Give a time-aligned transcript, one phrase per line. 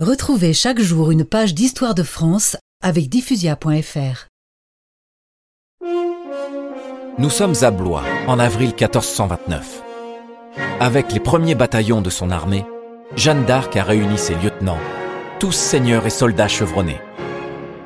[0.00, 4.28] Retrouvez chaque jour une page d'histoire de France avec diffusia.fr.
[7.18, 9.82] Nous sommes à Blois, en avril 1429.
[10.78, 12.64] Avec les premiers bataillons de son armée,
[13.16, 14.78] Jeanne d'Arc a réuni ses lieutenants,
[15.40, 17.00] tous seigneurs et soldats chevronnés.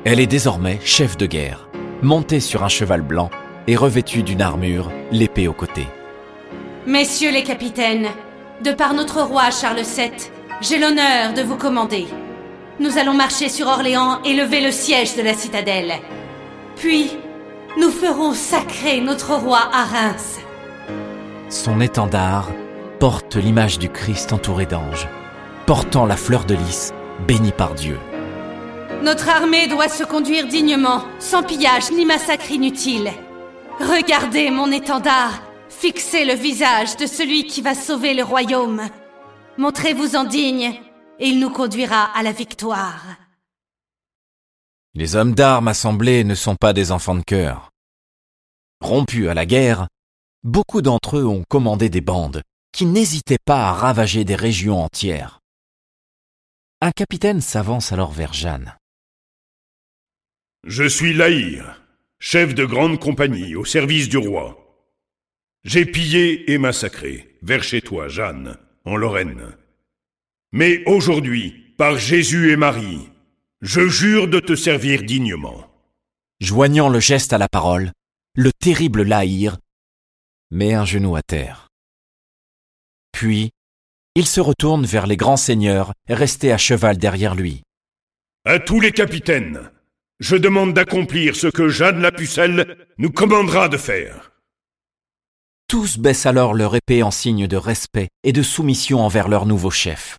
[0.03, 1.67] Elle est désormais chef de guerre,
[2.03, 3.31] montée sur un cheval blanc
[3.65, 5.87] et revêtue d'une armure, l'épée au côté.
[6.85, 8.09] Messieurs les capitaines,
[8.63, 10.11] de par notre roi Charles VII,
[10.61, 12.07] j'ai l'honneur de vous commander.
[12.79, 15.93] Nous allons marcher sur Orléans et lever le siège de la citadelle.
[16.75, 17.11] Puis,
[17.77, 20.39] nous ferons sacrer notre roi à Reims.
[21.49, 22.49] Son étendard
[22.99, 25.07] porte l'image du Christ entouré d'anges,
[25.65, 26.93] portant la fleur de lys,
[27.27, 27.99] bénie par Dieu.
[29.03, 33.11] Notre armée doit se conduire dignement, sans pillage ni massacre inutile.
[33.79, 38.81] Regardez mon étendard, fixez le visage de celui qui va sauver le royaume.
[39.57, 40.73] Montrez-vous en digne,
[41.19, 43.05] et il nous conduira à la victoire.
[44.95, 47.69] Les hommes d'armes assemblés ne sont pas des enfants de cœur.
[48.81, 49.87] Rompus à la guerre,
[50.43, 52.41] beaucoup d'entre eux ont commandé des bandes
[52.71, 55.39] qui n'hésitaient pas à ravager des régions entières.
[56.81, 58.75] Un capitaine s'avance alors vers Jeanne.
[60.65, 61.81] Je suis Laïr,
[62.19, 64.57] chef de grande compagnie au service du roi.
[65.63, 69.55] J'ai pillé et massacré, vers chez toi, Jeanne, en Lorraine.
[70.51, 73.09] Mais aujourd'hui, par Jésus et Marie,
[73.61, 75.69] je jure de te servir dignement.
[76.39, 77.91] Joignant le geste à la parole,
[78.35, 79.57] le terrible Laïr
[80.51, 81.69] met un genou à terre.
[83.11, 83.51] Puis,
[84.15, 87.63] il se retourne vers les grands seigneurs restés à cheval derrière lui.
[88.45, 89.71] À tous les capitaines,
[90.19, 94.32] je demande d'accomplir ce que Jeanne la Pucelle nous commandera de faire.
[95.73, 99.71] Tous baissent alors leur épée en signe de respect et de soumission envers leur nouveau
[99.71, 100.17] chef.